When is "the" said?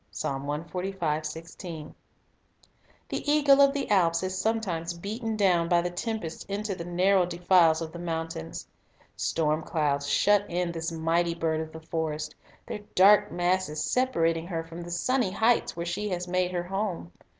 0.71-1.93, 3.71-3.87, 5.81-5.89, 6.73-6.85, 7.91-7.99, 11.71-11.85, 14.81-14.89